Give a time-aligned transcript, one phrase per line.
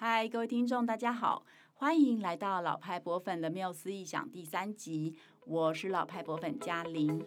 [0.00, 7.20] 嗨，各位听众，大家好，欢迎来到老派博粉的缪斯异想第三集，我是老派博粉嘉玲。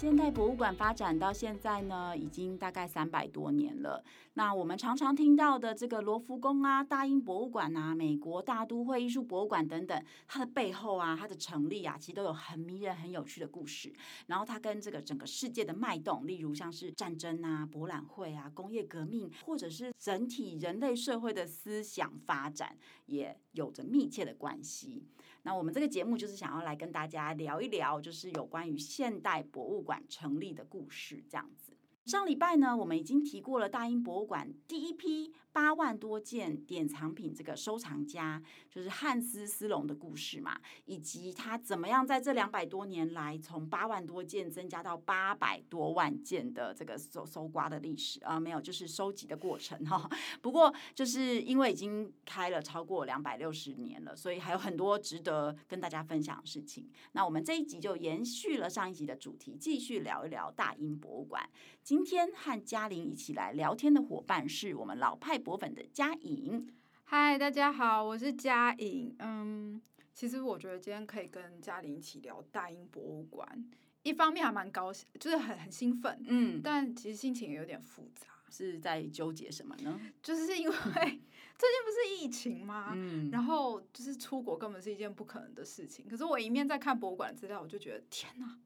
[0.00, 4.02] 现代博物馆发展到现在呢，已经大概三百多年了。
[4.32, 13.92] 那我们常常听到的这个罗浮宫啊、大英博物馆啊、美国大都会艺术博物馆等等，它的背后啊、它的成立啊，其实都有很迷人、很有趣的故事。
[14.26, 25.04] 然后它跟这个整个世界的脉动，例如像是战争啊、博览会啊、工业革命，或者是整体人类社会的思想发展，也有着密切的关系。
[25.42, 31.72] 那我们这个节目就是想要来跟大家聊一聊，就是有关于现代博物馆成立的故事，这样子。
[32.06, 50.08] 上礼拜呢，我们已经提过了大英博物馆第一批八万多件典藏品这个收藏家，就是汉斯·斯隆的故事嘛，以及他怎么样在这两百多年来从八万多件增加到八百多万件的这个搜搜刮的历史啊，没有，就是收集的过程哈。
[50.40, 56.88] 不过就是因为已经开了超过两百六十年了，所以还有很多值得跟大家分享的事情。
[57.12, 61.48] 那我们这一集就延续了上一集的主题，继续聊一聊大英博物馆。
[61.82, 66.68] 今天和嘉玲一起来聊天的伙伴是我们老派博粉的佳颖。
[67.04, 69.14] 嗨，大家好，我是佳颖。
[69.18, 69.80] 嗯，
[70.14, 73.64] 其实我觉得今天可以跟嘉玲一起聊大英博物馆，
[74.02, 79.98] 一方面还蛮高兴，就是很很兴奋，嗯，但其实心情也有点复杂，是在纠结什么呢？
[80.22, 82.92] 就是因为 最近不是疫情吗？
[82.94, 86.06] 嗯，然后就是出国根本是一件不可能的事情。
[86.06, 88.58] 可是我一面在看博物馆资料，我就觉得天哪，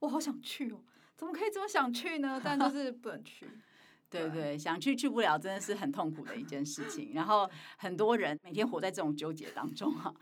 [0.00, 0.80] 我好想去哦。
[1.16, 2.40] 怎么可以这么想去呢？
[2.42, 3.46] 但就是不能去。
[4.12, 7.12] 对对，想去去不了，真的是很痛苦的一件事情。
[7.14, 10.14] 然后很多人每天活在这种纠结当中哈。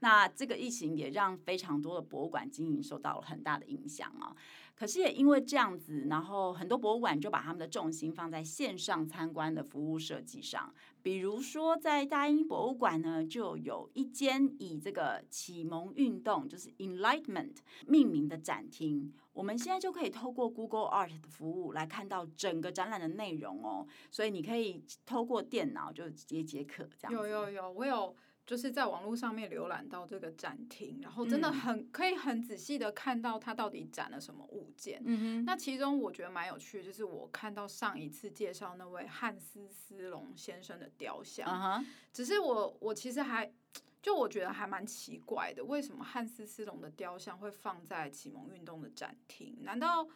[0.00, 4.36] 那这个疫情也让非常多的博物馆经营受到了很大的影响啊。
[4.76, 10.72] 可是也因为这样子，然后很多博物馆就把他们的重心放在线上参观的服务设计上。
[11.02, 17.56] 比如说，在大英博物馆呢，就有一间以这个启蒙运动，就是 Enlightenment
[17.88, 19.12] 命名的展厅。
[19.38, 23.86] 我们现在就可以透过 Google Art 的服务来看到整个展览的内容哦。
[24.10, 27.12] 所以你可以透过电脑就直接解渴这样。
[27.12, 28.16] 有有有，我有。
[28.48, 35.02] 就是在网络上面浏览到这个展厅，然后真的很可以很仔细的看到它到底展了什么物件。
[35.04, 35.44] 嗯哼。
[35.44, 41.46] 那其中我觉得蛮有趣的，就是我看到上一次介绍那位汉斯·斯隆先生的雕像。
[41.46, 41.86] 嗯哼。
[42.10, 43.52] 只是我我其实还
[44.00, 49.56] 就我觉得还蛮奇怪的，为什么汉斯·斯隆的雕像会放在启蒙运动的展厅？
[49.62, 50.08] 难道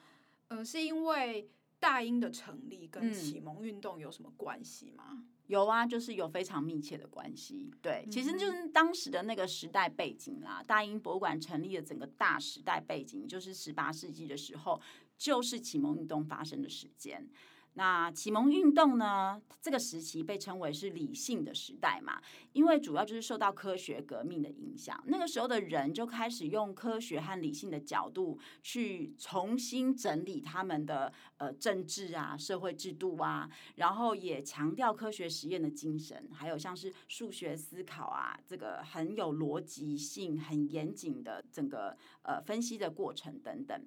[0.49, 1.51] 呃是因为
[1.81, 5.05] 大英的成立跟启蒙运动有什么关系吗？
[5.11, 7.71] 嗯有啊，就是有非常密切的关系。
[7.83, 10.63] 对，其实就是当时的那个时代背景啦。
[10.67, 14.81] 大英博物馆成立的整个大时代背景，就是十八世纪的时候，
[15.19, 17.29] 就是启蒙运动发生的时间。
[17.75, 22.21] 那启蒙运动呢，这个时期被称为是理性的时代嘛，
[22.53, 25.03] 因为主要就是受到科学革命的影响。
[25.07, 43.83] 那个时候的人就开始用科学和理性的角度去重新整理他们的呃政治啊、社会制度啊，然后也强调科学实验的精神，还有像是数学思考啊，这个很有逻辑性、很严谨的整个呃分析的过程等等。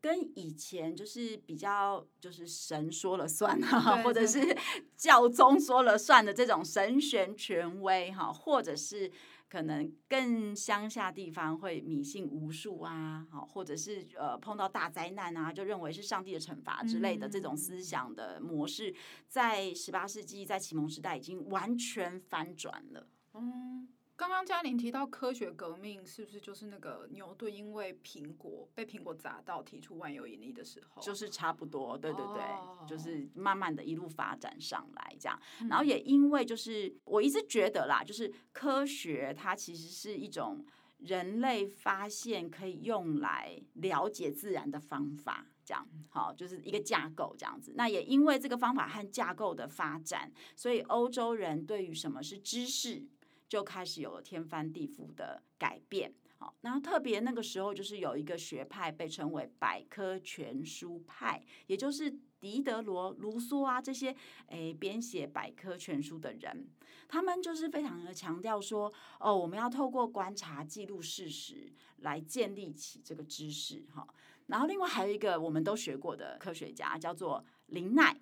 [0.00, 4.56] 跟以前就是比较就是神说了算哈， 或者是
[4.96, 9.10] 教宗说了算的这种神权权威哈，或者是
[9.48, 18.94] 可能更乡下地方会迷信巫术啊，好，或者是呃碰到大灾难啊，就认为是上帝的惩罚之类的这种思想的模式，
[19.26, 23.06] 在十八世纪在启蒙时代已经完全翻转了。
[23.34, 23.88] 嗯。
[24.18, 31.00] 刚刚嘉玲提到科学革命，是不是就是那个牛顿因为苹果被苹果砸到提出万有引力的时候？
[31.00, 32.88] 就是差不多，对对对，oh.
[32.88, 35.40] 就是慢慢的一路发展上来这样。
[35.70, 40.66] 然后也因为就是我一直觉得啦，就是科学它其实是一种
[40.98, 47.72] 人类发现可以用来了解自然的方法，这样好，就是一个架构这样子。
[47.76, 53.06] 那也因为这个方法和架构的发展，所以欧洲人对于什么是知识，
[53.48, 64.14] 就开始有了天翻地覆的改变，好，然后特别那个时候就是有一个学派被称为百科全书派，也就是狄德罗、卢梭啊这些
[64.48, 66.68] 诶编写百科全书的人，
[67.08, 74.06] 他们就是非常的强调说，哦，我们要透过观察、记录事实来建立起这个知识，哈。
[74.46, 78.18] 然后另外还有一个我们都学过的科学家叫做林奈，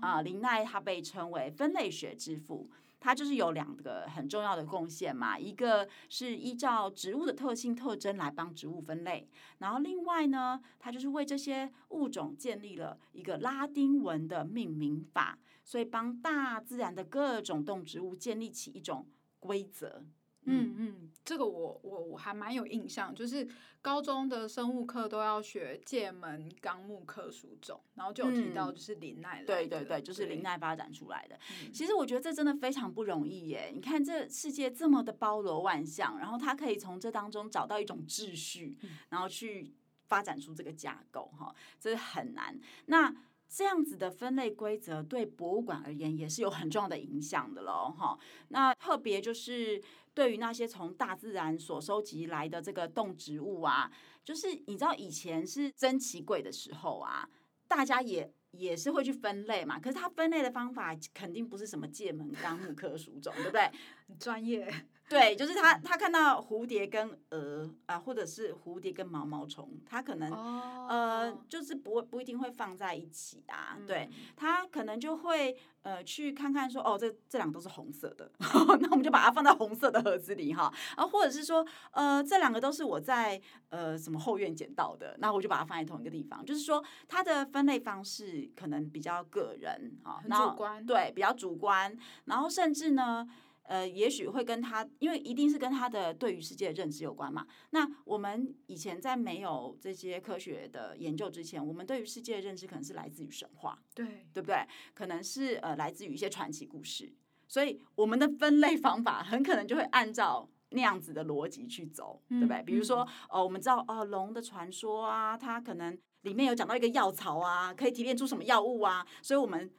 [0.00, 2.70] 啊，林奈他被称为分类学之父。
[3.04, 9.28] 它就是有两个很重要的贡献嘛，一个是依照植物的特性特征来帮植物分类，
[9.58, 19.08] 然后另外呢，它就是为这些物种建立了一个拉丁文的命名法，所以帮大自然的各种动植物建立起一种
[19.40, 20.04] 规则。
[20.44, 23.46] 嗯嗯，这个我我我还蛮有印象，就是
[23.80, 31.38] 高中的生物课都要学界门纲目科属种，然后就有提到就是林奈、嗯，对对对，就是林奈发展出来的。
[31.72, 33.70] 其实我觉得这真的非常不容易耶！
[33.72, 38.76] 你看这世界这么的包罗万象，然后他可以从这当中找到一种秩序，
[39.10, 39.72] 然后去
[40.06, 42.58] 发展出这个架构，哈，这是很难。
[42.86, 43.14] 那
[43.48, 48.18] 这样子的分类规则对博物馆而言也是有很重要的影响的喽，哈。
[48.48, 49.82] 那特别就是
[50.14, 53.90] 对于那些从大自然所收集来的这个动植物啊，
[54.24, 57.28] 就是你知道以前是珍奇贵的时候啊，
[57.66, 59.80] 大家也也是会去分类嘛。
[59.80, 63.70] 可是它分类的方法肯定不是什么界门纲目科属种，对不对？
[64.06, 64.70] 很专业。
[65.12, 70.90] 对，就是他，他看到蝴蝶跟蛾啊，或者是蝴蝶跟毛毛虫，他可能、oh.
[70.90, 73.76] 呃，就是不会不一定会放在一起啊。
[73.78, 78.30] 嗯、对，他可能就会呃去看看说，哦，这这两个都是红色的，
[78.80, 80.72] 那我们就把它放在红色的盒子里哈。
[80.96, 83.38] 然后或者是说，呃，这两个都是我在
[83.68, 86.42] 呃什么后院捡到的，那我就把它放在同一个地方。
[86.44, 91.94] 就是说，它的分类方式可能比较个人啊，很主观，对，比较主观，
[92.24, 93.28] 然后甚至呢。
[93.64, 97.46] 呃，也许会跟他，因为一定是跟他的对于世界的认知有关嘛。
[97.70, 104.66] 那我们以前在没有这些科学的研究之前，我们对于世界的认知可能是来自于神话，对，对不对？
[104.92, 107.12] 可能是呃来自于一些传奇故事，
[107.46, 112.56] 所以我们的分类方法很可能就会按照那样子的逻辑去走，对不对？
[112.56, 119.70] 嗯、比如说，哦、呃，我们知道哦，龙的传说啊，它可能里面有讲到一个药草啊，可以提炼出什么药物啊，所以我们。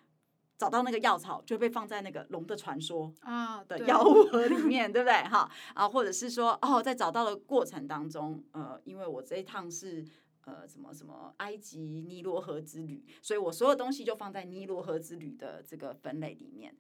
[0.58, 5.14] 找到那个药草，就被放在那个龙的传说啊的药物盒里面， 对不对？
[5.24, 10.06] 哈啊，或者是说，哦，在找到的过程当中，呃，因为我这一趟是
[10.46, 16.74] 呃什么什么埃及尼罗河之旅，所以我所有东西就放在尼罗河之旅的这个分类里面。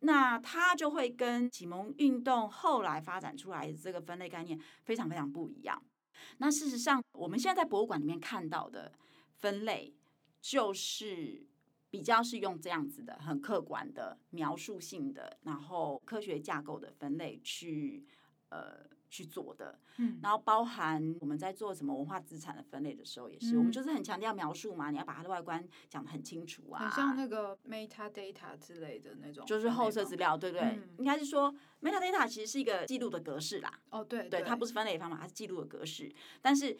[0.00, 5.80] 那它就会跟启蒙运动后来发展出来的这个分类概念非常非常不一样。
[6.38, 8.90] 那事实上，我们现在在博物馆里面看到的
[9.36, 9.94] 分类
[10.40, 11.46] 就是。
[11.90, 18.06] 比较是用这样子的很客观的描述性的，然后科学架构的分类去
[18.50, 30.66] 呃去做的，嗯，然后包含我们在做什么文化资产的分类的时候，也是、嗯、我们就是很强调描述嘛，你要把它的外观讲得很清楚啊，像那个 metadata 之类的那种，就是后设资料，对不对？
[30.66, 36.76] 嗯、应该是说 metadata 其实是一个记录的格式啦，哦对，对，它不是分类的方法，它是记录的格式，但是。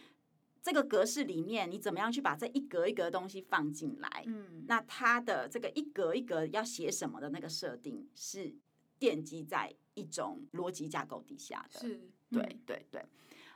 [0.69, 4.23] 这个格式里面，你怎么样去把这一格一格的东西放进来？
[4.26, 8.55] 嗯，那它的这个一格一格要写什么的那个设定，是
[9.00, 11.81] 奠基在一种逻辑架构底下的。
[11.81, 11.99] 是，
[12.31, 13.03] 对对对。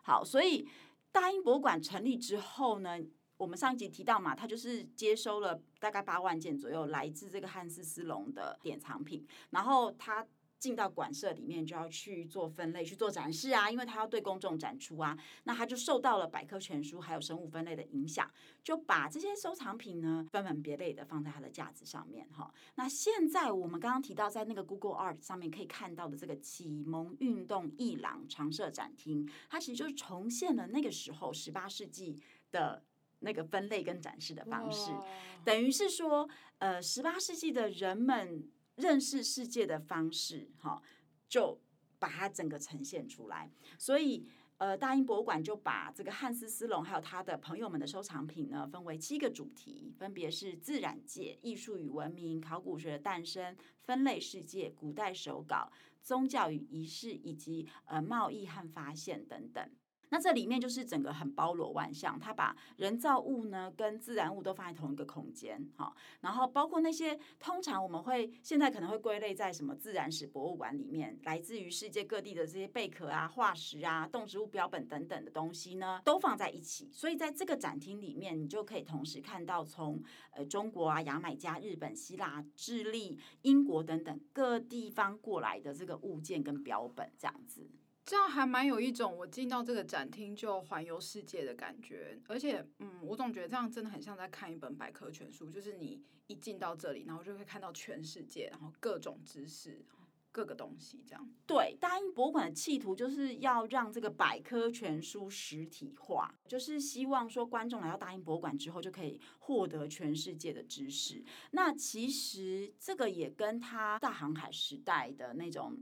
[0.03, 0.67] 好，所以
[1.11, 2.99] 大英博物馆成立之后呢，
[3.37, 10.27] 我们上一集提到嘛，它就是接收了大概八万件左右来自这个汉斯斯隆的典藏品，然后它。
[10.63, 15.19] 进到馆舍里面就要去做分类、去做展示啊，因为他要对公众展出啊。
[15.43, 18.31] 那他就受到了百科全书还有生物分类的影响，
[18.63, 22.49] 就把这些收藏品呢分门别类的放在他的架子上面哈。
[22.77, 32.23] 那现在我们刚刚提到在那个 Google Art 上面可以看到的这个启蒙运动艺廊常设展厅，它其实就是重现了那个时候十八世纪
[32.53, 32.85] 的
[33.19, 34.93] 那个分类跟展示的方式，
[35.45, 36.29] 等于是说，
[36.59, 38.49] 呃，十八世纪的人们。
[38.77, 40.83] 认识世界的方式，哈，
[41.29, 41.61] 就
[41.99, 43.51] 把它整个呈现出来。
[43.79, 44.27] 所以，
[44.59, 55.71] 呃，大英博物馆就把这个汉斯·斯隆还有他的朋友们的收藏品呢，分为七个主题，分别是自然界、艺术与文明、考古学的诞生、分类世界、古代手稿、
[56.03, 59.69] 宗教与仪式，以及呃贸易和发现等等。
[60.13, 65.91] 那这里面就是整个很包罗万象，它把人造物呢跟自然物都放在同一个空间，哈，
[66.21, 76.91] 然后包括那些通常我们会现在可能会归类在什么自然史博物馆里面，来自于世界各地的这些贝壳啊、化石啊、动植物标本等等的东西呢，都放在一起。
[76.93, 79.99] 所以在这个展厅里面，你就可以同时看到从
[80.33, 87.67] 呃中国啊、牙买加、日本、希腊、智利、英国等等各地方过来的这个物件跟标本，这样子。
[88.05, 99.85] 这样还蛮有一种我进到这个展厅就环游世界的感觉，而且，嗯，我总觉得这样真的很像在看一本百科全书，就是你一进到这里，然后就会看到全世界，然后各种知识，
[100.33, 101.31] 各个东西这样。
[101.47, 111.25] 对，大英博物馆的企图就是要让这个百科全书实体化，就是希望说观众来到大英博物馆之后就可以获得全世界的知识。
[111.53, 115.81] 那其实这个也跟他大航海时代的那种。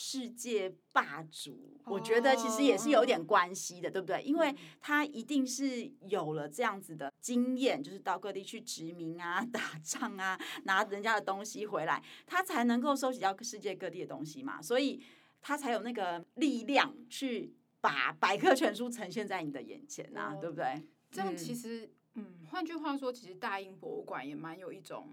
[0.00, 4.22] 世界霸主，我觉得其实也是有点关系的，对不对？
[4.22, 15.02] 因为他一定是有了这样子的经验，就是到各地去殖民啊、 打仗啊，拿人家的东西回来，他才能够收集到世界各地的东西嘛，所以
[15.42, 20.80] 他才有那个力量去把百科全书呈现在你的眼前啊，对不对？
[21.10, 25.12] 这样其实，嗯，换句话说，其实大英博物馆也蛮有一种。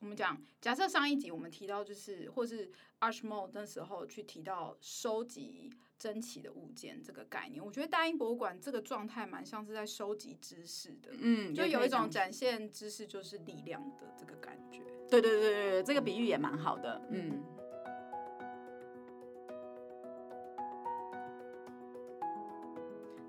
[0.00, 14.82] 我们讲，假设上一集我们提到，就是或是 Ashmole 那时候去提到收集珍奇的物件这个概念，我觉得大英博物馆这个状态蛮像是在收集知识的，嗯，就有一种展现知识就是力量的这个感觉。
[15.08, 17.42] 对对对对对，这个比喻也蛮好的，嗯。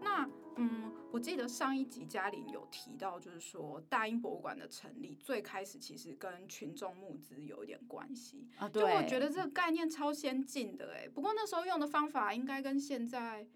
[0.02, 0.91] 那嗯。
[1.12, 8.70] 我记得上一集嘉玲有提到，就是说大英博物馆的成立最开始其实跟群众募资有一点关系啊。
[8.70, 13.48] 对，就我觉得这个概念超先进的哎，不过那时候用的方法应该跟现在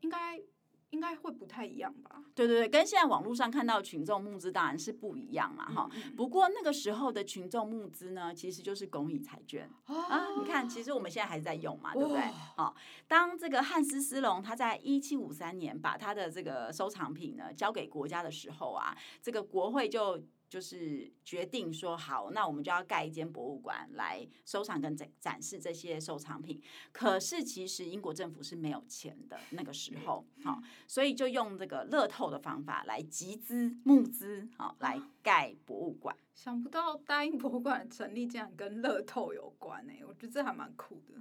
[0.00, 0.42] 应该。
[0.94, 2.22] 应该会不太一样吧？
[2.36, 6.14] 对对对，跟现在网络上看到群众募资当然是不一样嘛，哈、嗯。
[6.14, 10.28] 不过那个时候的群众募资呢，其实就是公益彩券、哦、啊。
[10.38, 12.20] 你看，其实我们现在还是在用嘛，对不对？
[12.56, 12.74] 好、哦，
[13.08, 20.22] 当这个汉斯斯隆他在一七五三年把他的这个收藏品呢交给国家的时候啊，这个国会就。
[20.48, 26.62] 就是决定说好，那我们就要盖一间博物馆来收藏跟展展示这些收藏品。
[26.92, 36.16] 可是其实英国政府是没有钱的那个时候，好，所以就用这个乐透的方法来集资募资，好，来盖博物馆。
[36.34, 41.20] 想不到大英博物馆的成立竟然跟乐透有关呢、欸，我觉得这还蛮酷的。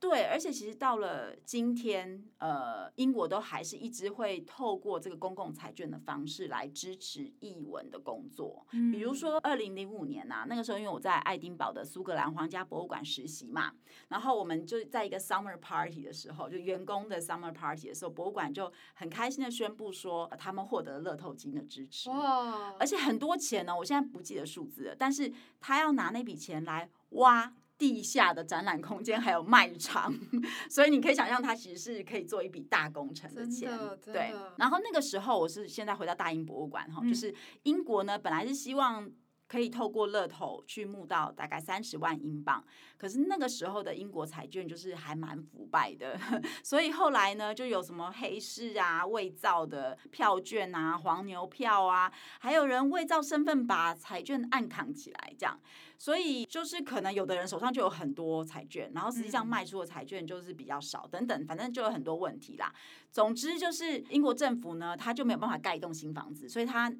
[0.00, 8.64] 对，而且其实到了今天，呃，英国都还是一直会透过这个公共财券的方式来支持译文的工作。
[8.72, 13.72] 嗯、比如说，二零零五年呐、啊，那个时候因为我在爱丁堡的苏格兰皇家博物馆实习嘛，
[14.06, 22.08] 然后我们就在一个 summer party 的时候，就员工的 summer party 的时候，博物馆就很开心的宣布说，他们获得了乐透金的支持。
[22.08, 22.72] 哇！
[22.78, 27.52] 而且很多钱呢，我现在不记得数字了，但是他要拿那笔钱来挖。
[27.78, 30.12] 地下的展览空间还有卖场，
[30.68, 33.70] 所以你可以想象，它其实是可以做一笔大工程的钱。
[34.04, 37.32] 对，然后那个时候，我是现在回到大英博物馆哈，就是
[37.62, 39.10] 英国呢，本来是希望。
[39.48, 42.62] 可以透过乐透去募到大概三十万英镑，
[42.98, 46.20] 可是那个时候的英国彩券就是还蛮腐败的，
[46.62, 55.58] 所以后来呢，就有什么黑市啊、伪造的票券啊、黄牛票啊，还有人伪造身份把彩券暗扛起来，这样，
[55.96, 62.70] 所以就是可能有的人手上就有很多彩券，然后实际上卖出的彩券就是比较少，等等，反正就有很多问题啦。
[63.10, 66.92] 总之就是英国政府呢，他就没有办法盖一栋新房子，所以他。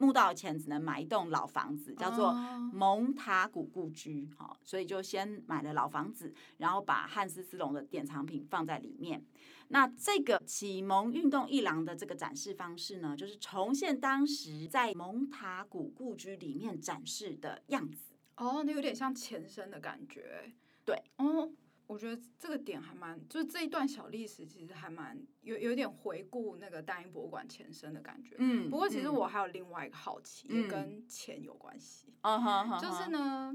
[0.00, 2.32] 募到的钱只能买一栋老房子，叫做
[2.72, 9.22] 蒙塔古故居，好，所以就先买了老房子，然后把汉斯斯隆的典藏品放在里面。
[9.68, 18.14] 那这个启蒙运动一廊的这个展示方式呢，就是重现当时在蒙塔古故居里面展示的样子。
[18.36, 20.50] 哦，那有点像前身的感觉。
[20.84, 21.52] 对，哦。
[21.90, 28.36] 我觉得这个点还蛮，就是这一段小历史其实还蛮有有点回顾那个大英博物馆前身的感觉。
[28.38, 32.14] 嗯，不过其实我还有另外一个好奇，嗯、也跟钱有关系。
[32.20, 33.52] 嗯哼，就是呢，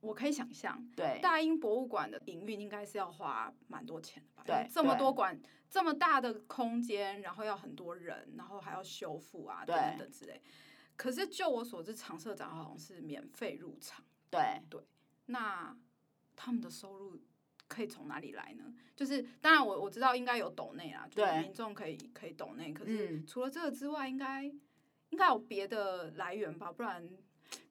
[0.00, 4.42] 我可以想象，对，大英博物馆的营运应该是要花蛮多钱的吧？
[4.44, 10.42] 对，这么多馆，这么大的空间，然后要很多人，然后还要修复啊，等等之类。
[10.94, 14.04] 可是就我所知，常设展好像是免费入场。
[14.30, 14.86] 对对，
[15.24, 15.74] 那
[16.36, 17.18] 他们的收入？
[17.68, 18.64] 可以从哪里来呢？
[18.94, 22.72] 就是当然我我知道应该有抖内啊，就是民众可以可以抖内。
[22.72, 26.70] 可是除了这个之外，应该应该有别的来源吧？
[26.70, 27.08] 不然，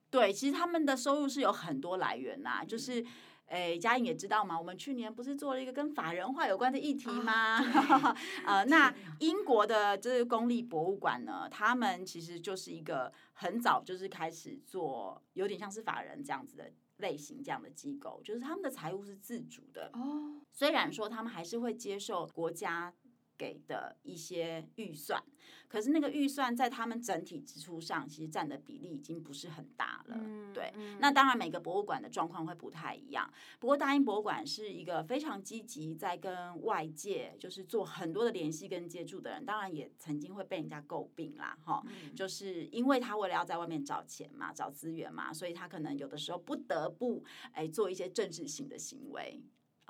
[0.10, 2.66] 对，其实他们的收入是有很多来源呐、啊。
[2.66, 3.06] 就是，
[3.46, 7.34] 诶，嘉颖也知道嘛，我们去年不是做了一个跟法人化有关的议题吗？
[7.34, 16.72] 啊、 呃，那英国的这个公立博物馆呢，他们其实就是一个很早就是开始做，有点像是法人这样子的。
[17.02, 19.90] 类型这样的机构，就是他们的财务是自主的。
[19.94, 22.94] 哦，虽然说他们还是会接受国家
[23.42, 25.20] 给的一些预算。
[25.68, 30.18] 可是那个预算在他们整体支出上，其实占的比例已经不是很大了。
[30.20, 33.32] 嗯、对，嗯、那当然每个博物馆的状况会不太一样。
[33.58, 49.42] 不过大英博物馆是一个非常积极在跟外界就是做很多的联系跟接触的人，当然也曾经会被人家诟病啦，哈，嗯、就是因为他为了要在外面找钱嘛，找资源嘛，所以他可能有的时候不得不哎做一些政治性的行为。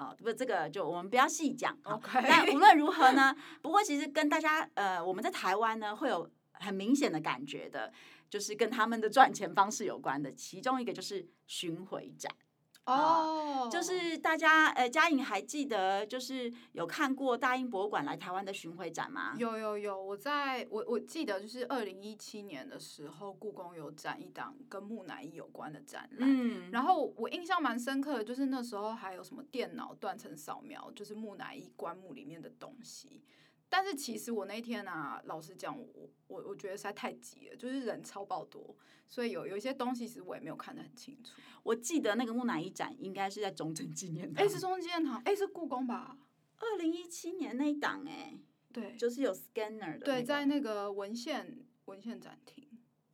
[0.01, 1.77] 哦，不，这个就我们不要细讲。
[1.83, 7.93] OK，但无论如何呢，不过其实跟大家呃，我们在台湾呢会有很明显的感觉的，
[8.27, 12.33] 就是跟他们的赚钱方式有关的，其中一个就是巡回展。
[12.91, 13.71] 哦，oh.
[13.71, 19.33] 就是大家呃，嘉颖还记得，就是有看过大英博物馆来台湾的巡回展吗？
[19.37, 33.23] 有有有，我在我我记得就是二零一七年的时候，故宫有展一档跟木乃伊有关的展览，嗯，然后我印象蛮深刻的，就是那时候还有什么电脑断层扫描，就是木乃伊棺木里面的东西。
[33.73, 38.75] 但是其实我那天啊，老实讲，我我我觉得实在太急了，就是人超爆多，
[39.07, 41.31] 所以有有一些东西其实我也没有看得很清楚。
[41.63, 46.17] 我记得那个木乃伊展应该是在中正纪念堂，哎，是中正纪念堂，哎，是故宫吧？
[46.57, 48.37] 二零一七年那一档，哎，
[48.73, 52.67] 对，就是有 scanner 的，对，在那个文献文献展厅。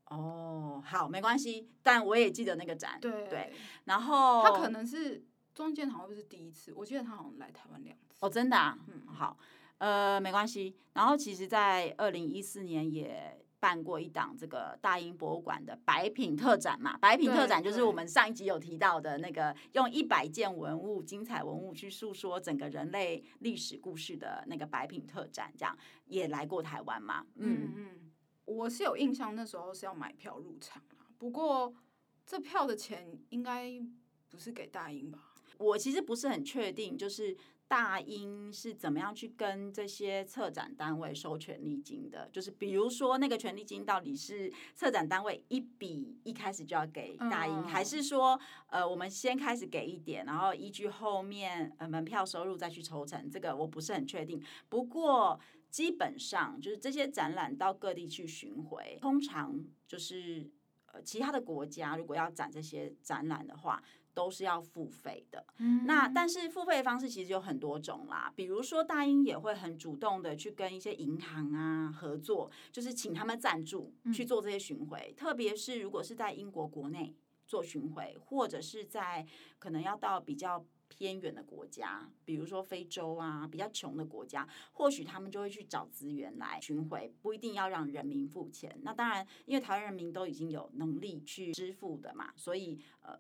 [0.06, 5.20] 哦，好，没关系，但我也记得那个展，对对，然后他可能是
[5.54, 6.74] 中正纪念堂会不会是第一次？
[6.74, 8.16] 我记得他好像来台湾两次。
[8.22, 9.38] 哦，真的啊，嗯，好。
[9.80, 10.76] 呃，没关系。
[10.94, 16.98] 然后其实，在二零一四年也办过一档这个大英博物馆的百品特展嘛。
[16.98, 27.26] 百品特展就是我们上一集有提到的那个，用一百件文物、精彩文物去诉说整个人类历史故事的那个百品特展，这样也来过台湾嘛。
[27.36, 28.12] 嗯嗯，
[28.46, 31.06] 我是有印象，那时候是要买票入场啊。
[31.20, 31.74] 不过
[32.26, 33.80] 这票的钱应该
[34.30, 35.34] 不是给大英吧？
[35.60, 37.38] 我其实不是很确定，就是。
[37.68, 42.30] 大英是怎么样去跟这些策展单位收权利金的？
[42.32, 53.30] 就是比如说那个权利金到底是策展单位一笔一开始就要给大英，还是说呃我们先开始给一点，然后依据后面呃门票收入再去抽成？
[53.30, 54.42] 这个我不是很确定。
[54.70, 55.38] 不过
[55.70, 60.50] 基本上就是这些展览到各地去巡回，通常就是
[60.94, 63.84] 呃其他的国家如果要展这些展览的话。
[64.18, 79.24] 都是要付费的，嗯、那但是付费的方式其实有很多种啦，比如说大英也会很主动的去跟一些银行啊合作，就是请他们赞助去做这些巡回，嗯、特别是如果是在英国国内做巡回，或者是在
[79.60, 88.76] 可能要到比较偏远的国家，比如说非洲啊比较穷的国家，或许他们就会去找资源来巡回，不一定要让人民付钱。
[88.82, 93.16] 那当然，因为台湾人民都已经有能力去支付的嘛，所以呃。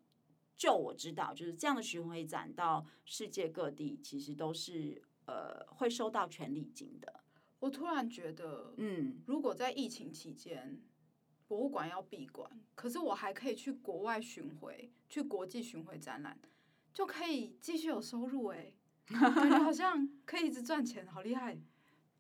[0.58, 7.22] 就我知道，就是这样的巡回展到世界各地，其实都是呃会收到权利金的。
[7.60, 10.82] 我突然觉得，嗯，如果在疫情期间，
[11.48, 16.39] 博物馆要闭馆，可是我还可以去国外巡回，去国际巡回展览，
[16.93, 18.74] 就可以继续有收入哎，
[19.08, 21.58] 感觉好像可以一直赚钱，好厉害。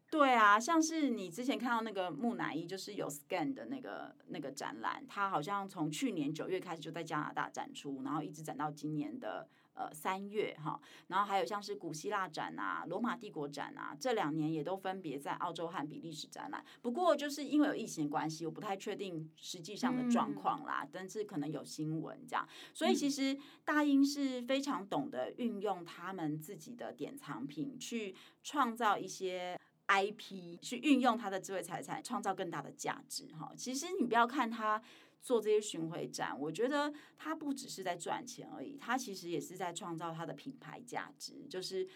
[0.09, 10.79] 对啊，像是你之前看到那个木乃伊，就是有 scan 的那个那个展览，它好像从去年九月开始就在加拿大展出，然后一直展到今年的呃三月哈。
[11.07, 16.63] 然后还有像是古希腊展啊、罗马帝国展啊，这两年也都分别在澳洲和比利时展览。
[16.81, 22.47] 不过就是因为有疫情的关系，我不太确定实际上的状况啦，嗯、但是可能有新闻这样。
[22.73, 29.59] 所以其实大英是非常懂得运用他们自己的典藏品去创造一些。
[29.87, 33.51] IP 去运用他的智慧财产，创造更大的价值哈。
[33.55, 34.81] 其实你不要看他
[35.21, 41.87] 做这些巡回展，我觉得他不只是在赚钱而已，他其实也是在创造他的品牌价值，就是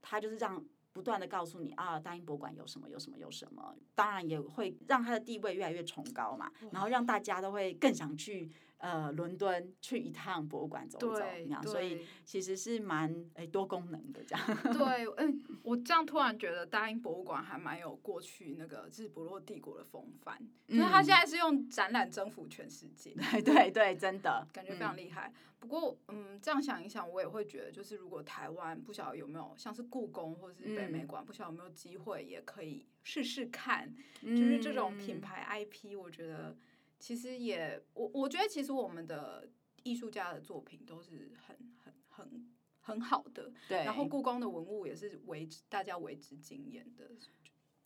[0.00, 8.50] 他就是让不断的告诉你啊，大英博物馆有什么有什么有什么，当然也会让他的地位越来越崇高嘛，然后让大家都会更想去。
[8.82, 14.44] 呃，伦敦去一趟博物馆走走，对那样，所以其实是蛮诶、欸、多功能的这样。
[14.76, 23.14] 对，嗯、欸，我这样突然觉得大英博物馆还蛮有过去那个日不落帝国的风范，因为他现在是用展览征服全世界。
[23.30, 25.28] 对对对，真的感觉非常厉害。
[25.28, 36.56] 嗯、不过，嗯，这样想一想，我也会觉得，就是如果台湾不晓得有没有像是故宫或者是北美馆，嗯、不晓得有没有机会也可以试试看，嗯、就是这种品牌 IP，我觉得。
[37.02, 39.48] 其实也，我我觉得其实我们的
[39.82, 43.78] 艺术家的作品都是很很很很好的，对。
[43.78, 47.10] 然后故宫的文物也是为大家为之惊艳的，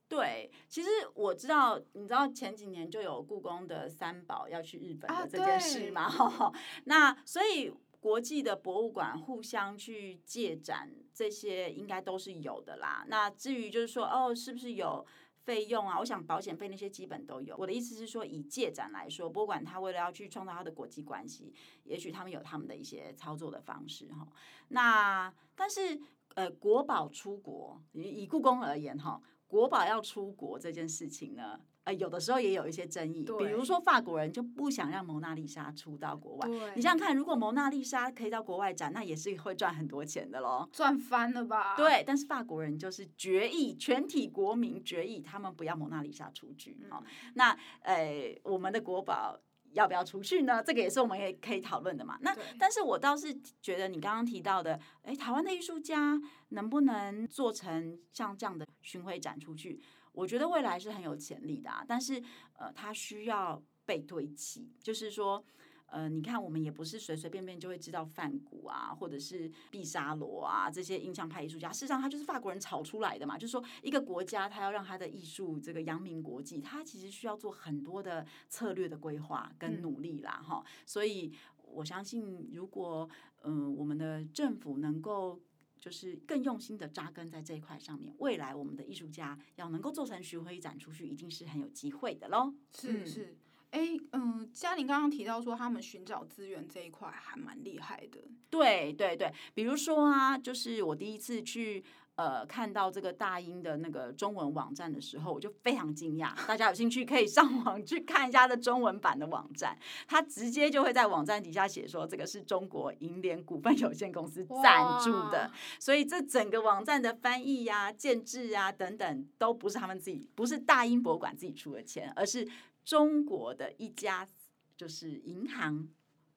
[0.07, 0.51] 对。
[0.69, 6.03] 其实我知道，你知道前几年就有故宫的三宝要去日本的这件事吗？
[6.13, 6.53] 啊、
[6.85, 7.73] 那所以。
[7.99, 13.05] 国际的博物馆互相去借展，这些应该都是有的啦。
[13.09, 15.05] 那至于就是说，哦，是不是有
[15.47, 15.97] 费用啊？
[16.01, 17.57] 我想保险费那些基本都有。
[17.57, 21.55] 我的意思是说，以借展来说，不管他为了要去创造他的国际关系，
[21.85, 24.27] 也许他们有他们的一些操作的方式哈。
[24.69, 26.01] 那但是
[26.35, 31.61] 呃，国宝出国，以以故宫而言哈，国宝要出国这件事情呢？
[31.87, 36.49] 呃，有的时候也有一些争议，比如说法国人就不想让蒙娜丽莎出到国外。
[36.75, 41.77] 你想想看，如果蒙娜丽莎可以到国外展，那也是会赚很多钱的喽，赚翻了吧？
[41.77, 46.77] 对，但是法国人就是决议，全体国民决议，他们不要蒙娜丽莎出去。
[46.91, 49.39] 好、嗯，那呃，我们的国宝
[49.71, 50.61] 要不要出去呢？
[50.61, 52.19] 这个也是我们也可以讨论的嘛。
[52.21, 59.81] 那但是我倒是觉得你刚刚提到的，哎，台湾的艺术家能不能做成像这样的巡回展出去？
[60.17, 62.23] 我觉得未来是很有潜力的啊，但是
[62.55, 65.45] 呃，它需要被堆砌，就是说，
[65.89, 73.37] 呃，你看我们也不是随随便便就会知道梵谷啊，或者是毕沙罗啊这些印象派艺术家，事实上他就是法国人炒出来的嘛。
[73.37, 80.67] 就是说，一个国家他要让他的艺术这个扬名国际，他其实需要做很多的策略的规划跟努力啦，哈、嗯。
[80.87, 83.07] 所以我相信，如果
[83.43, 85.39] 嗯、呃，我们的政府能够。
[85.87, 92.53] 就是更用心的扎根在这一块上面，未来我们的艺术家要能够做成巡回展出去，一定是很有机会的喽。
[92.77, 93.37] 是是，
[93.71, 98.19] 哎，嗯，嘉玲刚刚提到说他们寻找资源这一块还蛮厉害的。
[98.51, 101.85] 对对对，比如说啊，就是我第一次去。
[102.17, 106.35] 呃，看到这个大英的那个中文网站的时候，我就非常惊讶。
[106.47, 115.51] 大家有兴趣可以上网去看一下的中文版的网站，它直接就会在网站底下写说，这个是中国银联股份有限公司赞助的。
[115.79, 122.49] 所以这整个网站的翻译呀、啊、建制啊等等，都不是他们自己，不是大英博物馆自己出的钱，而是
[122.83, 124.27] 中国的一家
[124.75, 125.87] 就是银行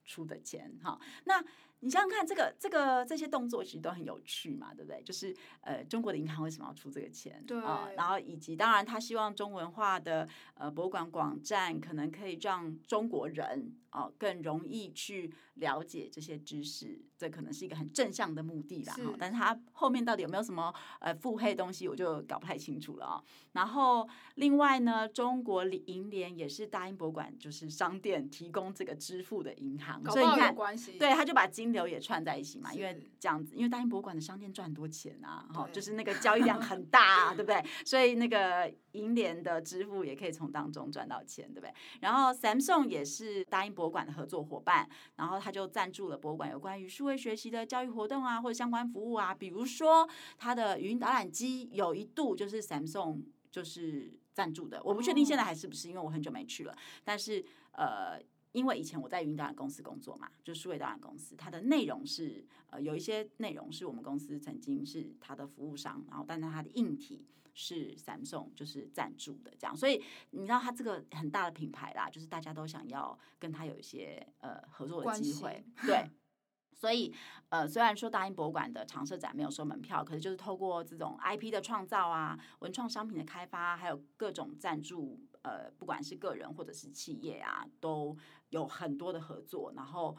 [0.04, 0.78] 出的钱。
[0.84, 1.42] 哈，那。
[1.80, 5.02] 你想想看，这个、这个、这些动作其实都很有趣嘛，对不对？
[5.02, 7.42] 就是呃，中国的银行为什么要出这个钱？
[7.46, 18.94] 对啊、呃，然后以及当然，他希望中文化的呃博物馆网站可能可以让中国人哦、呃、更容易去了解这些知识，这可能是一个很正向的目的啦。
[18.94, 23.24] 哈，但是它后面到底有没有什么呃腹黑东西，我就搞不太清楚了啊、哦。
[23.52, 30.54] 然后另外呢，中国银联也是大英博物馆就是商店提供这个支付的银行，所以你看，
[30.98, 37.62] 对，他就把金流也串在一起嘛，因为这样子，因为大英博物馆的商店赚很多钱啊，哈，就是那个交易量很大，啊，对不对？
[37.84, 41.74] 所以那个银联的支付也可以从当中赚到钱，对不对？
[42.00, 58.20] 然后 Samsung 也是大英博物馆的合作伙伴，然后他就赞助了博物馆有关于数位学习的教育活动啊，或者相关服务啊，比如说他的语音导览机有一度就是 Samsung 就是赞助的，我不确定现在还是不是，因为我很久没去了，但是呃。
[58.52, 67.24] 因为以前我在云导览公司工作嘛，就数位导览公司，它的内容是呃有一些内容是我们公司曾经是它的服务商，然后但是它的硬体
[67.60, 76.10] 是 Samsung 就是赞助的这样，所以你知道它这个很大的品牌啦，就是大家都想要跟它有一些呃合作的机会，对，
[76.72, 77.12] 所以
[77.50, 85.20] 呃虽然说大英博物馆的常设展没有收门票，可是就是透过这种 IP 的创造啊、文创商品的开发，还有各种赞助。
[85.42, 88.14] 呃，不管是个人或者是企业啊，都
[88.50, 90.14] 有很多的合作，然后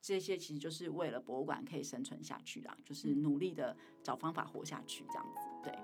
[0.00, 5.76] 这些其实就是为了博物馆可以生存下去啦，就是努力的找方法活下去这样子，对，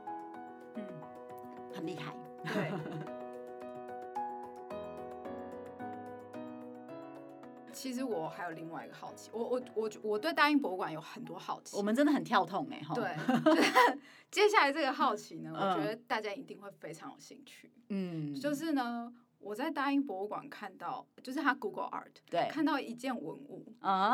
[0.77, 0.85] 嗯，
[1.75, 2.73] 很厉害，对。
[7.73, 13.15] 其实我还有另外一个好奇，我我我我对大英博物馆有很多好奇，我们真的很跳痛哎， 对，
[14.31, 23.67] 接下来这个好奇呢，我觉得大家一定会非常有兴趣，嗯，就是呢，我在大英博物馆看到，就是他 Google Art，对，看到一件文物，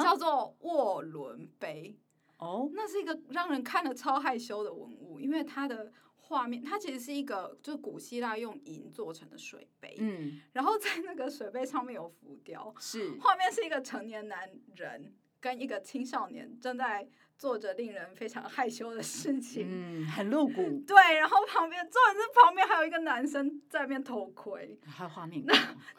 [0.02, 1.96] 叫做沃伦杯，
[2.38, 5.92] 哦，那是一个让人看了超害羞的文物，因为它的。
[6.24, 13.10] 画面，它其实是一个，就是古希腊用银做成的水杯，嗯，然后在那个水杯上面有浮雕，是。
[13.20, 17.06] 画面是一个成年男人跟一个青少年正在
[17.36, 25.52] 做着令人非常害羞的事情，嗯，很露骨，对，然后旁边，重点是旁边还有一个男生在那边偷窥，还有画面，那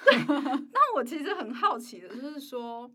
[0.03, 0.17] 对，
[0.71, 2.89] 那我其实很好奇的就是说。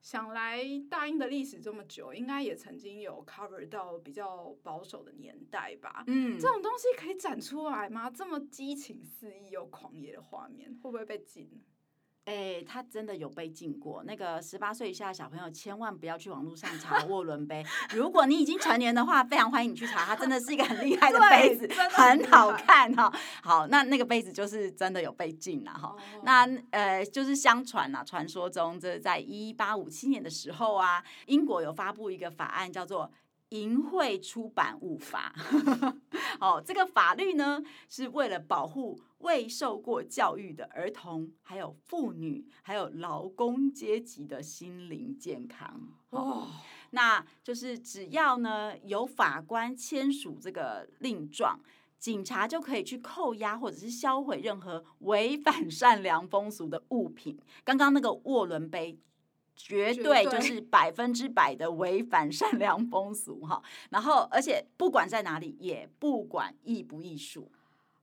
[0.00, 6.04] 想来大英的历史这么久，应该也曾经有 cover 到比较保守的年代吧？
[6.06, 8.10] 嗯，这种东西可以展出来吗？
[8.10, 11.50] 这么激情四溢又狂野的画面，会不会被禁？
[12.26, 14.04] 哎、欸，他真的有被禁过。
[14.04, 17.64] 那个十八岁以下的小朋友千万不要去网络上查 沃伦杯。
[17.94, 20.04] 如果你已经成年的话，非常欢迎你去查。
[20.04, 23.12] 它真的是一个很厉害的杯子，很好看哈。
[23.42, 25.88] 好，那那个杯子就是真的有被禁了哈。
[25.88, 26.24] Oh.
[26.24, 33.10] 那呃，就是相传啊，传说中这在一八五七年的时候啊，英国有发布一个法案，叫做。
[33.50, 35.34] 淫秽出版物法，
[36.38, 45.80] 哦，这个法律呢是为了保护未受过教育的儿童，还有妇女，还有劳工阶级的心灵健康。
[46.10, 46.48] 哦，
[46.90, 51.58] 那就是只要呢有法官签署这个令状，
[51.98, 57.38] 警察就可以去扣押或者是销毁任何违反善良风俗的物品。
[57.64, 58.98] 刚刚那个沃伦杯。
[59.62, 67.52] 绝对就是百分之百的违反善良风俗哈，然后而且不管在哪里，也不管艺不艺术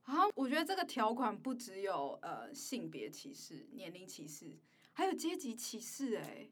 [0.08, 0.26] 啊。
[0.34, 4.56] 我觉得这个条款不只有呃性别歧视、年龄歧视，
[4.92, 6.50] 还有阶级歧视哎、欸。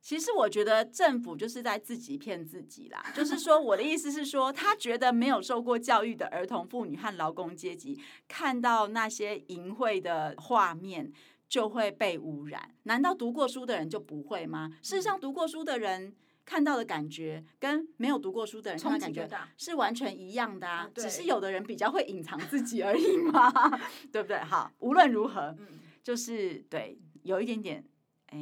[0.00, 3.02] 其实我觉得政府就是在自己骗自己啦。
[3.14, 11.12] 就是说，我的意思是说，他觉得没有受过教育的儿童、妇女和劳工阶级看到那些淫秽的画面。
[11.46, 12.74] 就会被污染？
[12.84, 14.76] 难道读过书的人就不会吗？
[14.82, 16.12] 事实上，读过书的人
[16.44, 23.50] 看到的感觉跟没有读过书的人看到的感觉是完全一样的啊，只是有的人比较会隐藏自己而已嘛，
[24.12, 24.38] 对不对？
[24.38, 25.56] 好，无论如何，
[26.02, 27.84] 就是对，有一点点，
[28.26, 28.38] 哎。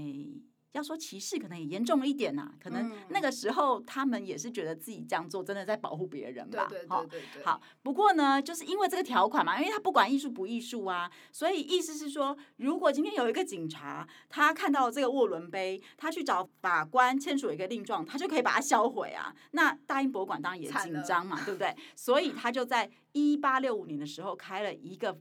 [0.73, 2.55] 要说歧视，可能也严重了一点呐、啊。
[2.63, 6.69] 可能那个时候他们也是觉得自己这样做真的在保护别人吧。
[6.89, 7.07] 好，
[7.45, 7.61] 好。
[7.83, 19.35] 不过呢，就是因为这个条款嘛，因为他不管艺术不艺术啊，所以意思是说，如果今天有一个警察，他看到这个沃伦杯，他去找法官签署一个令状，他就可以把它销毁啊。
[19.53, 21.75] 那大英博物馆当然也紧张嘛，对不对？
[21.95, 25.19] 所以他就在一八六五年的时候开了一个。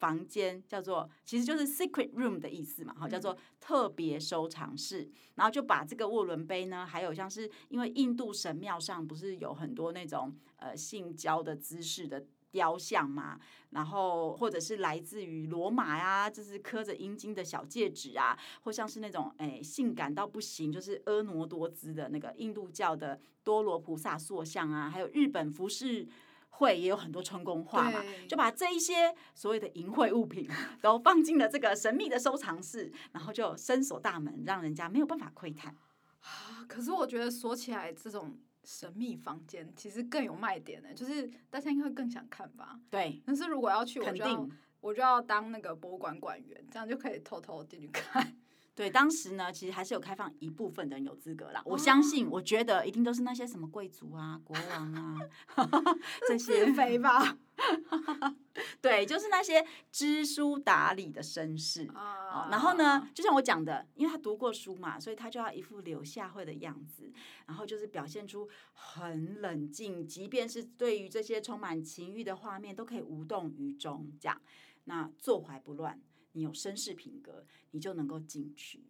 [0.00, 5.08] 房间叫做，其实就是 secret room 的意思嘛，好，叫做特别收藏室。
[5.34, 13.38] 然后就把这个沃伦杯呢，还有像是因为印度神庙上不是有很多那种呃性交的姿势的雕像嘛，
[13.70, 26.08] 然后或者是来自于罗马呀、啊，就是刻着阴茎的小戒指啊，或像是那种哎性感到不行，就是婀娜多姿的那个印度教的多罗菩萨塑像啊，还有日本服饰。
[26.50, 30.46] 会也有很多春宫画嘛，就把这一些所谓的淫秽物品
[30.82, 35.74] 都放进了这个神秘的收藏室，然后就深锁大门，让人家没有办法窥探。
[36.68, 42.78] 可是我觉得锁起来这种神秘房间其实更有卖点呢，就是大家应该会更想看吧？
[42.90, 43.22] 对。
[43.24, 48.36] 但是如果要去，我就要肯定我就要当那个博物馆馆员，这样就可以偷偷进去看。
[48.80, 51.60] 对，当时呢，其实还是有开放一部分的人有资格啦。
[51.66, 55.18] 我相信，我觉得一定都是那些什么贵族啊、国王啊
[56.26, 57.36] 这些肥吧。
[58.80, 59.62] 对，就是那些
[59.92, 61.86] 知书达理的绅士。
[61.94, 67.12] 哦，然后呢，就像我讲的，因为他读过书嘛，所以他就要一副柳下惠的样子，
[67.44, 74.40] 然后就是表现出很冷静，即便是对于这些充满情欲的画面，都可以无动于衷，这样，
[74.84, 76.00] 那坐怀不乱。
[76.32, 78.84] 你有绅士品格，你就能够进去。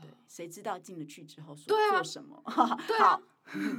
[0.00, 2.42] 对，谁知道进了去之后说做什么？
[2.86, 3.22] 对啊、好。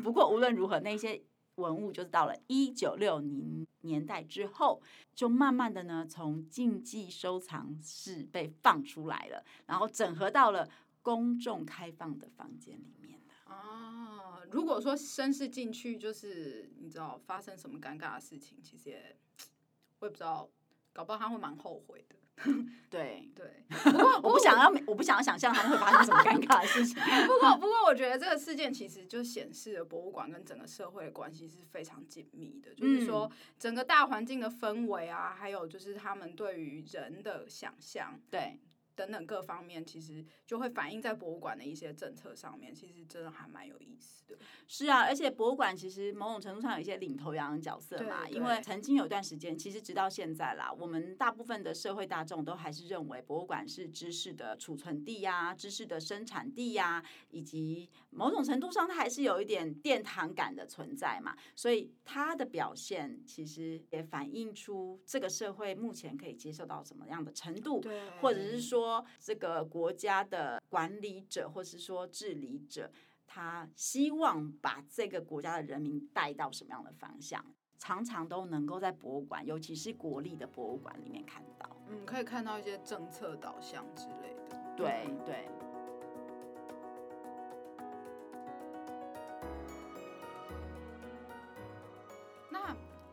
[0.04, 1.21] 不过无论如何，那些
[1.56, 4.82] 文物就是到了一九六零年代之后，
[5.13, 10.69] 就慢慢的呢，从禁忌收藏室被放出来了，然后整合到了
[11.02, 13.34] 公众开放的房间里面的。
[13.52, 19.17] 啊，如果说绅士进去，就是你知道发生什么尴尬的事情，其实也
[20.00, 20.50] 我也不知道，
[20.93, 22.15] 搞不好他会蛮后悔的。
[22.89, 26.95] 对对， 不过我不想要，我不想要想象他们会发生什么尴尬的事情。
[27.28, 38.60] 不过，不过我觉得这个事件其实就显示了博物馆跟整个社会的关系是非常紧密的，就是说整个大环境的氛围啊，还有就是他们对于人的想象，对。
[38.95, 44.38] 等等各方面，其实就会反映在博物馆的一些政策上面，其实真的还蛮有意思的。
[44.67, 67.82] 是啊，而且博物馆其实某种程度上有一些领头羊的角色嘛，因为曾经有段时间，其实直到现在啦，我们大部分的社会大众都还是认为博物馆是知识的储存地呀、啊，知识的生产地呀、啊，以及某种程度上它还是有一点殿堂感的存在嘛，所以它的表现其实也反映出这个社会目前可以接受到什么样的程度，
[68.21, 68.75] 或者是说。
[68.75, 72.91] 说这个国家的管理者，或是说治理者，
[73.25, 77.41] 他希望把这个国家的人民带到什么样的方向，
[77.80, 81.69] 常常都能够在博物馆，尤其是国立的博物馆里面看到。
[81.88, 84.62] 嗯，可以看到一些政策导向之类的。
[84.75, 85.47] 对对。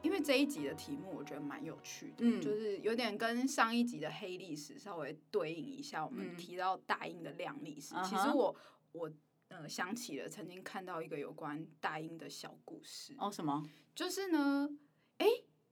[0.03, 6.05] 因为这一集的题目我觉得蛮有趣的，嗯，就是有点跟上一集的黑历史稍微对应一下。
[6.05, 8.55] 我们提到大英的亮历史，嗯、其实我
[8.93, 9.11] 我
[9.49, 13.15] 呃想起了曾经看到一个有关大英的小故事。
[13.19, 13.63] 哦，什么？
[13.95, 14.69] 就是呢，
[15.19, 15.27] 哎，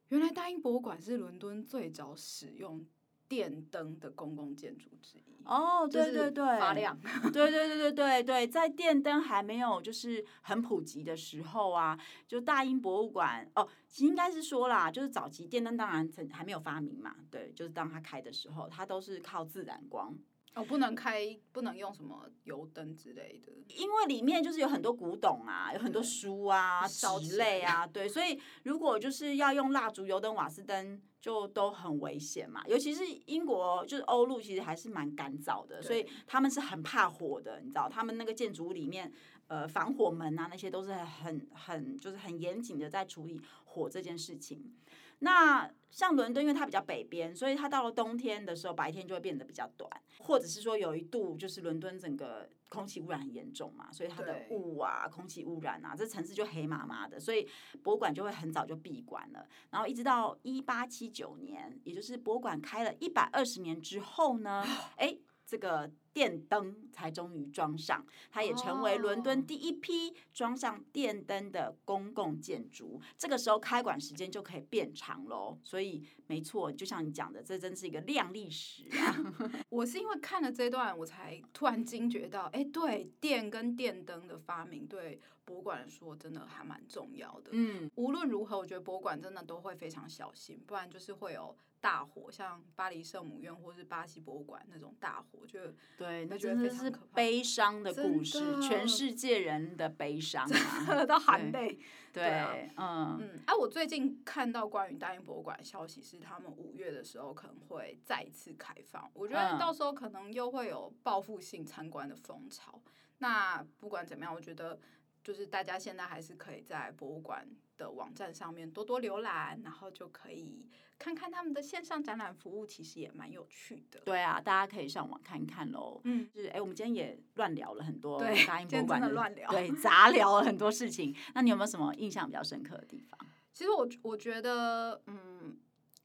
[0.08, 2.86] 原来大英博物馆是伦敦最早使用
[3.30, 5.22] 电灯的公共建筑之一。
[5.44, 6.98] 哦，对对对，发亮，
[7.32, 20.14] 对对对对对对，在电灯还没有就是很普及的时候啊，就大英博物馆哦，其实应该是说啦，就是早期电灯当然曾还没有发明嘛，对，就是当它开的时候，它都是靠自然光。
[20.54, 32.64] 哦，不能开，不能用什么油灯之类的，因为里面就是有很多古董啊，有很多书啊、纸类啊，对，所以如果就是要用蜡烛、油灯、瓦斯灯，就都很危险嘛。
[32.66, 39.12] 尤其是英国，就是欧陆，其实还是蛮干燥的，所以他们是很怕火的，你知道，他们那个建筑物里面，
[39.46, 44.74] 呃，防火门啊那些都是很很就是很严谨的在处理火这件事情。
[45.20, 57.46] 那像伦敦，因为它比较北边，所以它到了冬天的时候，白天就会变得比较短，或者是说有一度就是伦敦整个空气污染很严重嘛，所以它的雾啊、空气污染啊，这城市就黑麻麻的，所以
[57.82, 59.46] 博物馆就会很早就闭馆了。
[59.70, 64.64] 然后一直到一八七九年，也就是博物馆开了一百二十年之后呢，
[64.96, 65.18] 哎。
[65.50, 73.00] 这个电灯才终于装上，它也成为伦敦第一批装上电灯的公共建筑。
[73.18, 75.58] 这个时候开馆时间就可以变长喽。
[75.64, 79.16] 所以没错，就像你讲的，这真是一个亮历史啊！
[79.70, 87.50] 我是因为看了这段，我才突然惊觉到，哎，对，电跟电灯的发明对博物馆来说真的还蛮重要的。
[87.50, 91.56] 嗯，无论如何，我觉得博物馆真的都会非常小心，不然就是会有。
[91.80, 95.58] 大火，像巴黎圣母院或是巴西博物馆那种大火，就
[95.96, 101.78] 对，那真的是悲伤的故事，全世界人的悲伤啊，都含泪。
[102.12, 103.40] 对，嗯嗯。
[103.46, 109.10] 哎，我最近看到关于大英博物馆的消息，是他们五月的时候可能会再一次开放。
[109.14, 112.82] 我觉得到时候可能又会有报复性参观的风潮。
[113.18, 114.78] 那不管怎么样，我觉得。
[115.22, 117.46] 就是大家现在还是可以在博物馆
[117.80, 124.00] 的网站上面多多浏览，然后就可以看看他们的线上展览服务，其实也蛮有趣的。
[124.04, 125.98] 对啊，大家可以上网看看喽。
[126.04, 131.16] 嗯，就是哎，我们今天也乱聊了很多对答应博物馆的乱聊，对，杂聊了很多事情。
[131.34, 133.18] 那你有没有什么印象比较深刻的地方？
[133.54, 135.56] 其实我我觉得，嗯，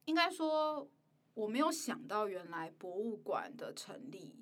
[0.05, 0.89] 应该说
[1.33, 4.33] 我没有想到，原来博物馆的成立，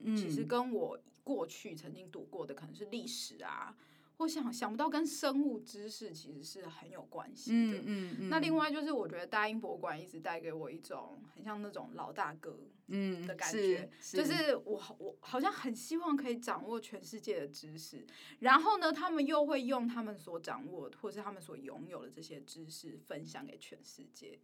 [0.00, 3.76] 嗯，其实跟我过去曾经读过的可能是历史啊。
[4.20, 7.78] 我想想不到跟生物知识其实是很有关系的。
[7.78, 8.28] 嗯嗯嗯。
[8.28, 18.06] 那另外就是，我觉得大英博物馆一直带给我一种很像那种老大哥嗯的感觉，就是我我好像很希望可以掌握全世界的知识，
[18.40, 24.38] 然后呢，他们又会用他们所掌握或是他们所拥有的这些知识分享给全世界。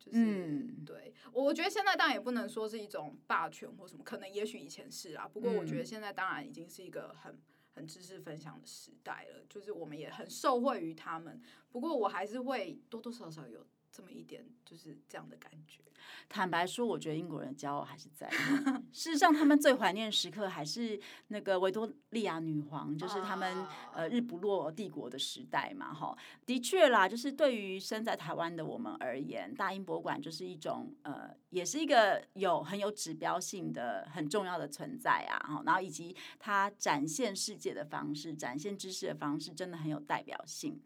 [0.00, 7.38] 就是、嗯、对，我觉得现在当然也不能说是一种霸权或什么，可能也许以前是啊，不过我觉得现在当然已经是一个很。
[7.74, 11.40] 很知识分享的时代了，就是我们也很受惠于他们。
[11.70, 15.80] 不过我还是会多多少少有这么一点，就是这样的感觉。
[16.28, 18.28] 坦白说，我觉得英国人骄傲还是在。
[18.90, 25.92] 事实上，他们最怀念的时刻还是那个维多利亚女皇，就是他们呃日不落帝国的时代嘛。
[25.94, 35.62] 哈，的确啦，就是对于身在台湾的我们而言，大英博物馆就是一种呃，也是一个有很有指标性的很重要的存在啊。
[35.64, 40.80] 然后以及它展现世界的方式、展现知识的方式，真的很有代表性。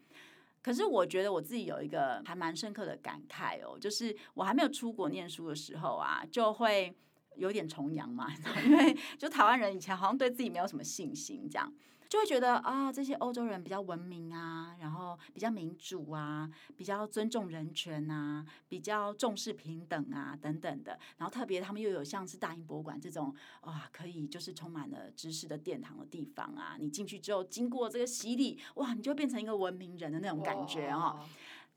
[0.66, 6.92] 可是我觉得我自己有一个还蛮深刻的感慨哦，就是我还没有出国念书的时候啊，就会
[7.36, 8.26] 有点崇洋嘛，
[8.66, 11.72] 因为就台湾人以前好像对自己没有什么信心这样。
[12.16, 20.98] 就会觉得啊，这些欧洲人比较文明啊，然后比较民主啊，比较尊重人权啊，比较重视平等啊，等等的。
[21.18, 26.78] 然后特别他们又有像是大英博物馆这种哇，可以就是充满了知识的殿堂的地方啊。
[26.80, 31.20] 你进去之后，经过这个洗礼，哇，你就会变成一个文明人的那种感觉哦。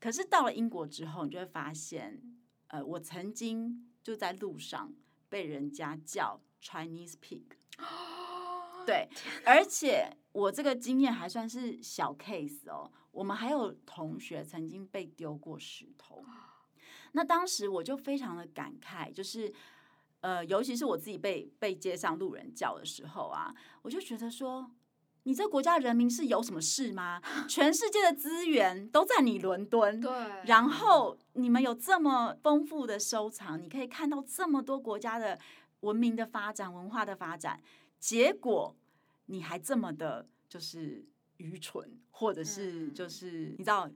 [0.00, 2.18] 可是到了英国之后，你就会发现，
[2.68, 4.90] 呃，我曾经就在路上
[5.28, 7.42] 被人家叫 Chinese pig。
[8.86, 9.06] 对，
[9.44, 12.90] 而且我这个经验还算是小 case 哦。
[13.12, 16.24] 我们还有同学曾经被丢过石头，
[17.12, 19.52] 那当时我就非常的感慨，就是
[20.20, 24.70] 呃，尤其是我自己被被街上路人叫的时候啊，我就觉得说，
[25.24, 27.20] 你这国家人民是有什么事吗？
[27.48, 30.12] 全世界的资源都在你伦敦，对，
[30.44, 35.36] 然后你们有这么丰富的收藏，你可以看到这么多国家的
[35.80, 37.60] 文明的发展、文化的发展。
[37.98, 38.76] 结果
[39.30, 41.06] 你还这么的，就是
[41.38, 43.90] 愚蠢，或者是就是你知道，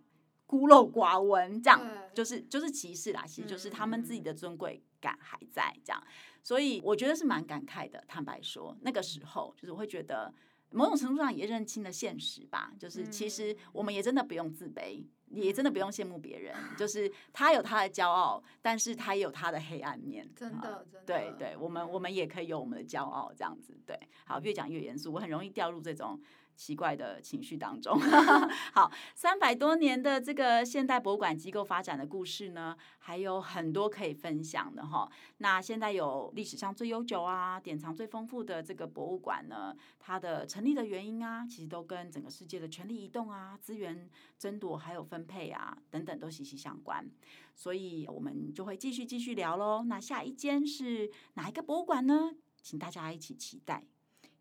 [0.47, 1.81] 孤陋寡闻，这样
[2.15, 6.03] 就是就是歧视啦，其实就是他们自己的尊贵感还在这样，
[6.43, 8.03] 所以我觉得是蛮感慨的。
[8.09, 10.33] 坦白说，那个时候就是我会觉得。
[10.71, 15.05] 某种程度上也认清了现实吧，就是其实我们也真的不用自卑，
[15.43, 16.55] 也真的不用羡慕别人。
[16.77, 20.29] 就是他有他的骄傲，但是他也有他的黑暗面。
[20.35, 21.07] 真的，真的。
[21.07, 23.77] 对对，我们我们也可以有我们的骄傲，这样子。
[23.87, 26.21] 对，好，越讲越严肃，我很容易掉入这种。
[26.57, 27.99] 奇怪的情绪当中，
[28.73, 35.11] 好，三百多年的这个现代博物馆机构发展的故事呢，还有很多可以分享的哈。
[35.39, 44.09] 那现在有历史上最悠久啊、典藏最丰富的这个博物馆呢，它的成立的原因啊，其实都跟整个世界的权力移动啊、资源
[44.39, 47.09] 争夺还有分配啊等等都息息相关。
[47.55, 49.85] 所以我们就会继续继续聊喽。
[49.87, 52.33] 那下一间是哪一个博物馆呢？
[52.63, 53.85] 请大家一起期待。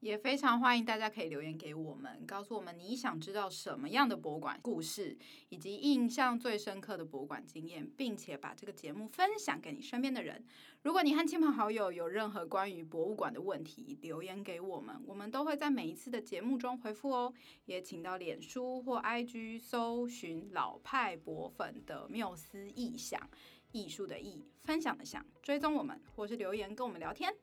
[0.04, 10.44] 也非常欢迎大家可以留言给我们，告诉我们你想知道什么样的博物馆故事，以及印象最深刻的博物馆经验，并且把这个节目分享给你身边的人。
[10.82, 17.34] 如果你和亲朋好友有任何关于博物馆的问题，留言给我们，我们都会在每一次的节目中回复哦。
[17.64, 23.30] 也请到脸书或 IG 搜寻老派博粉的缪斯艺享，
[23.72, 27.34] 艺术的艺，分享的想，追踪我们，或是留言跟我们聊天。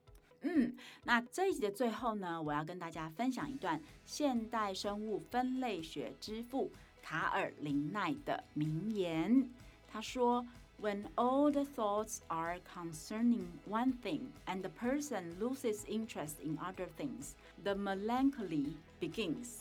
[0.42, 0.74] 嗯，
[1.04, 6.72] 那这一集的最后呢，我要跟大家分享一段现代生物分类学之父
[7.02, 9.50] 卡尔林奈的名言。
[9.86, 10.46] 他说
[10.80, 17.32] ：“When all the thoughts are concerning one thing, and the person loses interest in other things,
[17.62, 19.58] the melancholy begins。”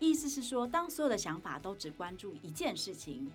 [0.00, 3.30] 意思是说，当所有的想法都只关注一件事情。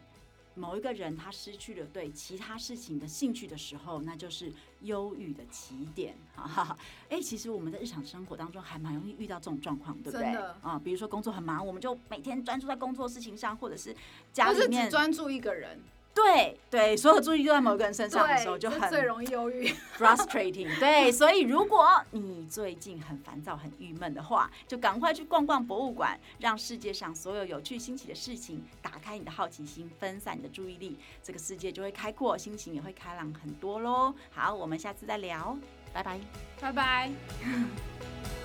[0.57, 4.51] 某一个人他失去了对其他事情的兴趣的时候，那就是
[4.81, 6.15] 忧郁的起点。
[6.35, 6.77] 哈哈，
[7.09, 10.25] 哎，其实我们在日常生活当中还蛮容易遇到这种状况，对不对？
[10.61, 13.95] 啊，比如说工作很忙，我们就每天专注在工作事情上，或者是
[14.33, 15.79] 家里面专注一个人。
[16.17, 20.67] 对对，所有注意力都在某个人身上的时候，就很最容易忧郁，frustrating。
[20.79, 34.13] 对，所以如果你最近很烦躁、很郁闷的话，就赶快去逛逛博物馆，让世界上所有有趣新奇的事情打开你的好奇心，分散你的注意力，这个世界就会开阔，心情也会开朗很多喽。
[34.31, 35.55] 好，我们下次再聊，
[35.93, 36.19] 拜拜，
[36.59, 37.11] 拜拜。